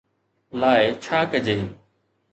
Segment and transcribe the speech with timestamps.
[0.61, 1.57] لاءِ ڇا ڪجي